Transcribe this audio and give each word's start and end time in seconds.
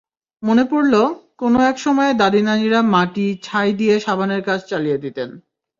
মনে 0.43 0.63
পড়ল, 0.65 0.93
কোনো 1.37 1.57
একসময়ে 1.63 2.13
দাদি-নানিরা 2.13 2.79
মাটি, 2.93 3.27
ছাই 3.43 3.69
দিয়ে 3.73 3.95
সাবানের 3.99 4.41
কাজ 4.43 4.59
চালিয়ে 4.67 4.97
নিতেন। 4.97 5.29